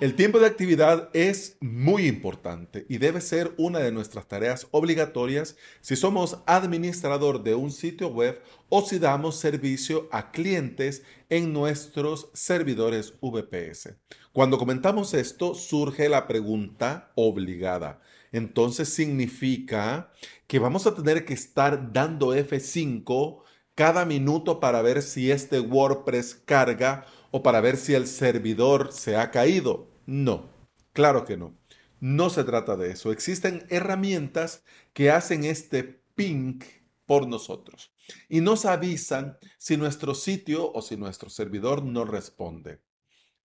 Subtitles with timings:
[0.00, 5.58] El tiempo de actividad es muy importante y debe ser una de nuestras tareas obligatorias
[5.82, 8.40] si somos administrador de un sitio web
[8.70, 13.96] o si damos servicio a clientes en nuestros servidores VPS.
[14.32, 18.00] Cuando comentamos esto, surge la pregunta obligada.
[18.32, 20.12] Entonces significa
[20.46, 23.42] que vamos a tener que estar dando F5
[23.74, 29.16] cada minuto para ver si este WordPress carga o para ver si el servidor se
[29.16, 29.89] ha caído.
[30.10, 30.50] No,
[30.92, 31.56] claro que no.
[32.00, 33.12] No se trata de eso.
[33.12, 35.84] Existen herramientas que hacen este
[36.16, 36.58] ping
[37.06, 37.92] por nosotros
[38.28, 42.80] y nos avisan si nuestro sitio o si nuestro servidor no responde.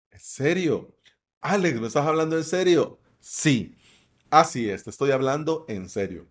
[0.10, 0.96] ¿En serio?
[1.42, 2.98] Alex, ¿no estás hablando en serio?
[3.20, 3.76] Sí,
[4.30, 6.30] así es, te estoy hablando en serio.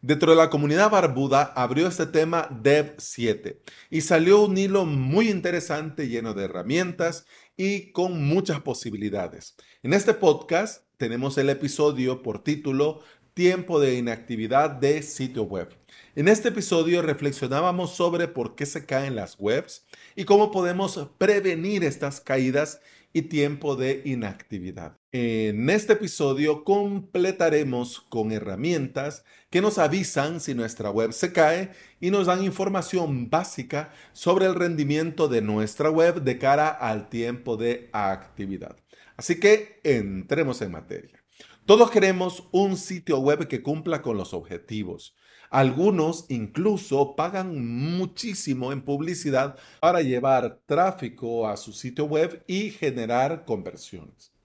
[0.00, 5.28] Dentro de la comunidad barbuda abrió este tema Dev 7 y salió un hilo muy
[5.28, 7.26] interesante lleno de herramientas
[7.58, 9.56] y con muchas posibilidades.
[9.82, 13.02] En este podcast tenemos el episodio por título
[13.34, 15.68] Tiempo de inactividad de sitio web.
[16.14, 21.82] En este episodio reflexionábamos sobre por qué se caen las webs y cómo podemos prevenir
[21.82, 22.80] estas caídas
[23.12, 24.97] y tiempo de inactividad.
[25.10, 32.10] En este episodio completaremos con herramientas que nos avisan si nuestra web se cae y
[32.10, 37.88] nos dan información básica sobre el rendimiento de nuestra web de cara al tiempo de
[37.94, 38.76] actividad.
[39.16, 41.24] Así que entremos en materia.
[41.64, 45.16] Todos queremos un sitio web que cumpla con los objetivos.
[45.48, 53.46] Algunos incluso pagan muchísimo en publicidad para llevar tráfico a su sitio web y generar
[53.46, 54.37] conversiones.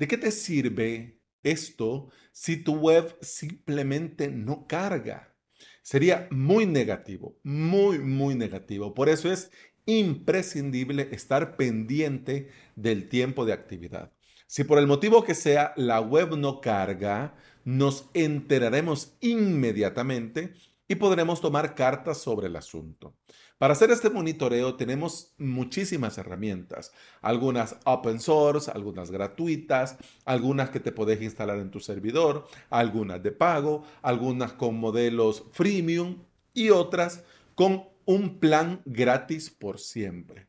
[0.00, 5.36] ¿De qué te sirve esto si tu web simplemente no carga?
[5.82, 8.94] Sería muy negativo, muy, muy negativo.
[8.94, 9.50] Por eso es
[9.84, 14.10] imprescindible estar pendiente del tiempo de actividad.
[14.46, 17.36] Si por el motivo que sea la web no carga,
[17.66, 20.54] nos enteraremos inmediatamente
[20.88, 23.18] y podremos tomar cartas sobre el asunto.
[23.60, 30.92] Para hacer este monitoreo tenemos muchísimas herramientas, algunas open source, algunas gratuitas, algunas que te
[30.92, 36.22] puedes instalar en tu servidor, algunas de pago, algunas con modelos freemium
[36.54, 37.22] y otras
[37.54, 40.46] con un plan gratis por siempre.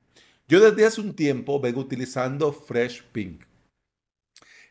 [0.48, 3.44] Yo desde hace un tiempo vengo utilizando FreshPink.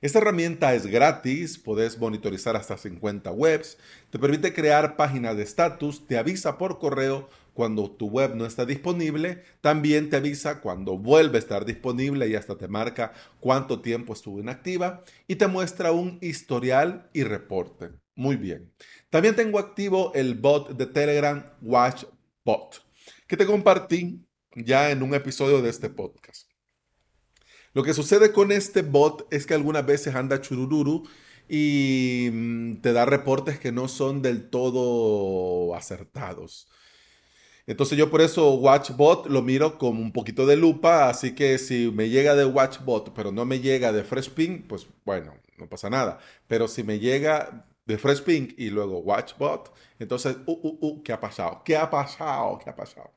[0.01, 3.77] Esta herramienta es gratis, puedes monitorizar hasta 50 webs,
[4.09, 8.65] te permite crear páginas de estatus, te avisa por correo cuando tu web no está
[8.65, 14.15] disponible, también te avisa cuando vuelve a estar disponible y hasta te marca cuánto tiempo
[14.15, 17.91] estuvo inactiva y te muestra un historial y reporte.
[18.15, 18.73] Muy bien.
[19.11, 22.83] También tengo activo el bot de Telegram WatchBot,
[23.27, 26.50] que te compartí ya en un episodio de este podcast.
[27.73, 31.05] Lo que sucede con este bot es que algunas veces anda churururu
[31.49, 36.69] y mm, te da reportes que no son del todo acertados.
[37.67, 41.91] Entonces yo por eso WatchBot lo miro con un poquito de lupa, así que si
[41.93, 46.19] me llega de WatchBot pero no me llega de FreshPink, pues bueno, no pasa nada.
[46.49, 51.21] Pero si me llega de FreshPink y luego WatchBot, entonces, uh, uh, uh, ¿qué ha
[51.21, 51.63] pasado?
[51.65, 52.59] ¿Qué ha pasado?
[52.59, 53.13] ¿Qué ha pasado?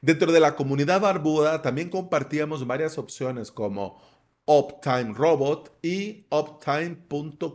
[0.00, 4.02] Dentro de la comunidad barbuda también compartíamos varias opciones como
[4.46, 7.50] Uptime Robot y uptime.kuma.pet,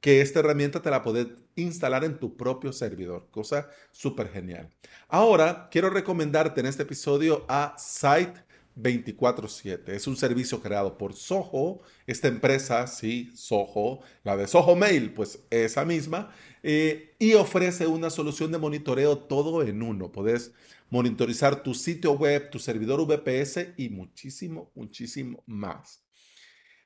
[0.00, 4.70] que esta herramienta te la puedes instalar en tu propio servidor, cosa súper genial.
[5.08, 8.42] Ahora quiero recomendarte en este episodio a Site
[8.74, 9.94] 24/7.
[9.94, 15.40] Es un servicio creado por Soho, esta empresa, sí, Soho, la de Soho Mail, pues
[15.50, 20.12] esa misma, eh, y ofrece una solución de monitoreo todo en uno.
[20.12, 20.52] Puedes
[20.90, 26.02] monitorizar tu sitio web, tu servidor VPS y muchísimo, muchísimo más.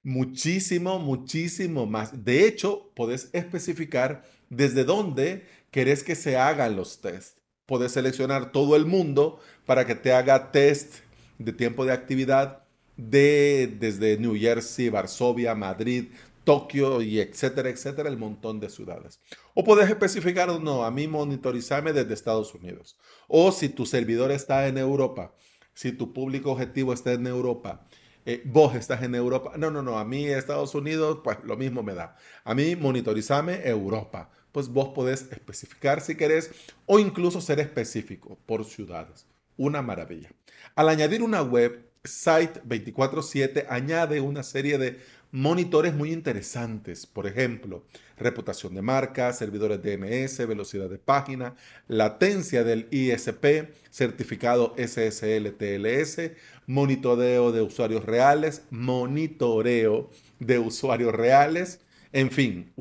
[0.02, 2.24] Muchísimo, muchísimo más.
[2.24, 7.40] De hecho, puedes especificar desde dónde querés que se hagan los tests.
[7.66, 11.00] Puedes seleccionar todo el mundo para que te haga test
[11.38, 12.62] de tiempo de actividad
[12.96, 16.06] de desde New Jersey, Varsovia, Madrid,
[16.46, 19.20] Tokio y etcétera, etcétera, el montón de ciudades.
[19.52, 22.96] O puedes especificar, no, a mí monitorizarme desde Estados Unidos.
[23.26, 25.34] O si tu servidor está en Europa,
[25.74, 27.84] si tu público objetivo está en Europa,
[28.24, 29.54] eh, vos estás en Europa.
[29.56, 32.16] No, no, no, a mí Estados Unidos, pues lo mismo me da.
[32.44, 34.30] A mí monitorizame Europa.
[34.52, 36.52] Pues vos podés especificar si querés
[36.86, 39.26] o incluso ser específico por ciudades.
[39.56, 40.30] Una maravilla.
[40.76, 45.00] Al añadir una web, Site 24/7 añade una serie de
[45.36, 47.06] monitores muy interesantes.
[47.06, 47.84] Por ejemplo,
[48.16, 51.56] reputación de marca, servidores DNS, velocidad de página,
[51.88, 56.30] latencia del ISP, certificado SSL TLS,
[56.66, 60.10] monitoreo de usuarios reales, monitoreo
[60.40, 61.80] de usuarios reales,
[62.12, 62.72] en fin,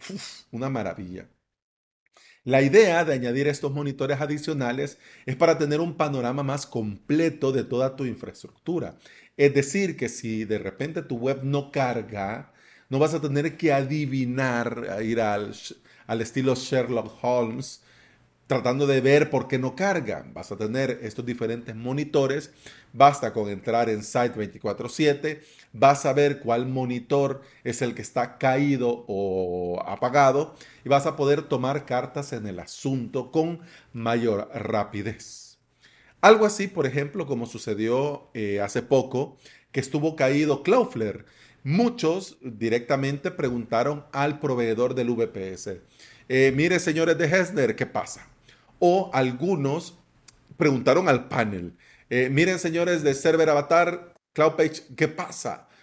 [0.52, 1.28] una maravilla.
[2.46, 7.64] La idea de añadir estos monitores adicionales es para tener un panorama más completo de
[7.64, 9.00] toda tu infraestructura.
[9.38, 12.54] Es decir, que si de repente tu web no carga,
[12.90, 15.54] no vas a tener que adivinar, ir al,
[16.08, 17.82] al estilo Sherlock Holmes,
[18.48, 20.26] tratando de ver por qué no carga.
[20.34, 22.52] Vas a tener estos diferentes monitores.
[22.94, 25.42] Basta con entrar en Site 24/7.
[25.74, 30.56] Vas a ver cuál monitor es el que está caído o apagado
[30.86, 33.60] y vas a poder tomar cartas en el asunto con
[33.94, 35.45] mayor rapidez.
[36.22, 39.38] Algo así, por ejemplo, como sucedió eh, hace poco,
[39.72, 41.26] que estuvo caído Cloudflare.
[41.64, 45.82] Muchos directamente preguntaron al proveedor del VPS.
[46.30, 48.28] Eh, mire, señores de Hessner, ¿qué pasa?
[48.80, 49.98] o algunos
[50.58, 51.76] preguntaron al panel,
[52.10, 55.68] eh, miren señores de Server Avatar, CloudPage, ¿qué pasa?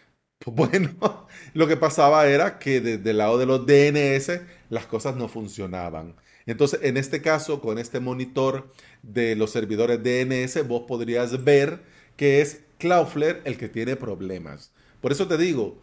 [0.44, 4.40] Bueno, lo que pasaba era que desde el lado de los DNS
[4.70, 6.16] las cosas no funcionaban.
[6.46, 8.72] Entonces, en este caso, con este monitor
[9.02, 11.82] de los servidores DNS, vos podrías ver
[12.16, 14.72] que es Cloudflare el que tiene problemas.
[15.00, 15.78] Por eso te digo,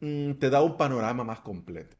[0.00, 1.96] mm, te da un panorama más completo.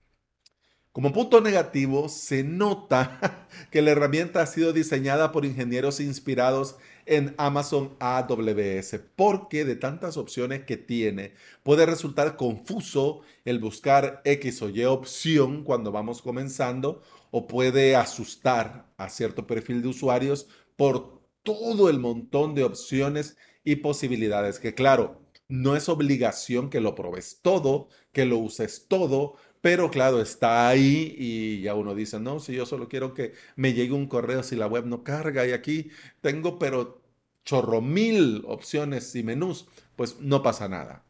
[0.92, 7.32] Como punto negativo, se nota que la herramienta ha sido diseñada por ingenieros inspirados en
[7.38, 14.68] Amazon AWS, porque de tantas opciones que tiene, puede resultar confuso el buscar X o
[14.68, 21.88] Y opción cuando vamos comenzando, o puede asustar a cierto perfil de usuarios por todo
[21.88, 25.20] el montón de opciones y posibilidades, que claro,
[25.50, 31.14] no es obligación que lo probes todo, que lo uses todo, pero claro, está ahí
[31.18, 34.56] y ya uno dice, no, si yo solo quiero que me llegue un correo si
[34.56, 35.90] la web no carga y aquí
[36.20, 37.02] tengo pero
[37.44, 39.66] chorro mil opciones y menús,
[39.96, 41.04] pues no pasa nada.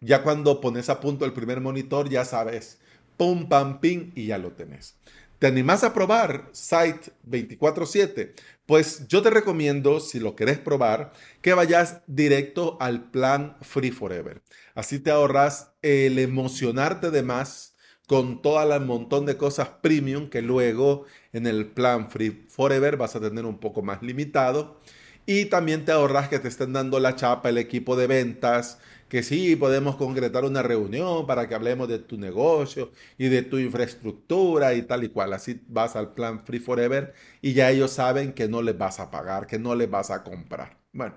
[0.00, 2.80] Ya cuando pones a punto el primer monitor, ya sabes,
[3.16, 4.96] pum, pam, ping y ya lo tenés.
[5.42, 8.32] ¿Te animás a probar Site 24/7?
[8.64, 14.40] Pues yo te recomiendo, si lo querés probar, que vayas directo al plan Free Forever.
[14.76, 17.74] Así te ahorras el emocionarte de más
[18.06, 23.16] con todo el montón de cosas premium que luego en el plan Free Forever vas
[23.16, 24.80] a tener un poco más limitado.
[25.26, 28.78] Y también te ahorras que te estén dando la chapa el equipo de ventas,
[29.08, 33.58] que sí, podemos concretar una reunión para que hablemos de tu negocio y de tu
[33.58, 35.32] infraestructura y tal y cual.
[35.34, 39.10] Así vas al plan Free Forever y ya ellos saben que no les vas a
[39.10, 40.78] pagar, que no les vas a comprar.
[40.92, 41.14] Bueno,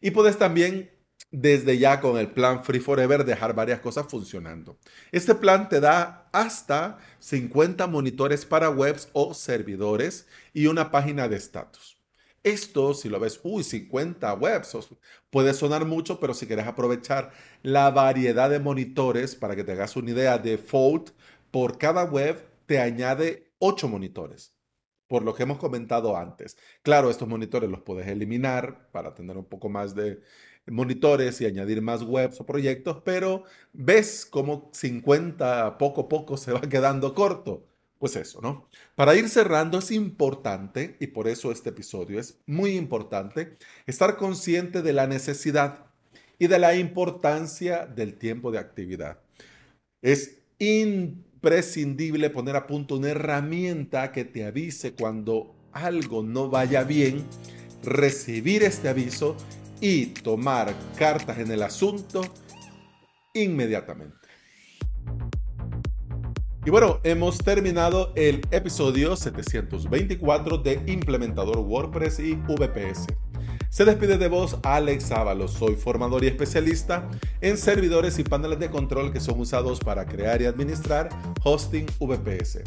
[0.00, 0.90] y puedes también
[1.30, 4.78] desde ya con el plan Free Forever dejar varias cosas funcionando.
[5.12, 11.36] Este plan te da hasta 50 monitores para webs o servidores y una página de
[11.36, 11.97] estatus.
[12.44, 14.76] Esto, si lo ves, uy, 50 webs,
[15.30, 17.32] puede sonar mucho, pero si quieres aprovechar
[17.62, 21.10] la variedad de monitores, para que te hagas una idea, default,
[21.50, 24.54] por cada web te añade 8 monitores,
[25.08, 26.56] por lo que hemos comentado antes.
[26.82, 30.20] Claro, estos monitores los puedes eliminar para tener un poco más de
[30.66, 36.52] monitores y añadir más webs o proyectos, pero ves cómo 50 poco a poco se
[36.52, 37.66] va quedando corto.
[37.98, 38.68] Pues eso, ¿no?
[38.94, 43.56] Para ir cerrando es importante, y por eso este episodio es muy importante,
[43.86, 45.86] estar consciente de la necesidad
[46.38, 49.18] y de la importancia del tiempo de actividad.
[50.00, 57.26] Es imprescindible poner a punto una herramienta que te avise cuando algo no vaya bien,
[57.82, 59.36] recibir este aviso
[59.80, 62.20] y tomar cartas en el asunto
[63.34, 64.27] inmediatamente.
[66.68, 73.06] Y bueno, hemos terminado el episodio 724 de Implementador WordPress y VPS.
[73.70, 77.08] Se despide de vos Alex Ábalos, soy formador y especialista
[77.40, 81.08] en servidores y paneles de control que son usados para crear y administrar
[81.42, 82.58] hosting VPS.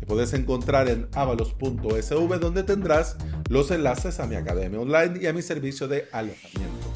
[0.00, 3.18] Me puedes encontrar en avalos.sv donde tendrás
[3.50, 6.90] los enlaces a mi academia online y a mi servicio de alojamiento.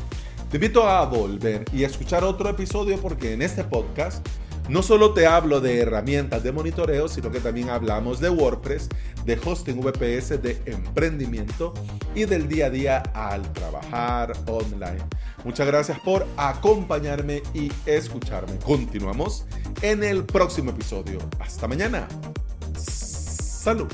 [0.50, 4.26] Te invito a volver y escuchar otro episodio porque en este podcast
[4.68, 8.88] no solo te hablo de herramientas de monitoreo, sino que también hablamos de WordPress,
[9.25, 11.75] de hosting VPS, de emprendimiento
[12.14, 15.04] y del día a día al trabajar online.
[15.44, 18.56] Muchas gracias por acompañarme y escucharme.
[18.64, 19.47] Continuamos
[19.83, 21.18] en el próximo episodio.
[21.38, 22.09] Hasta mañana.
[22.76, 23.88] Salud.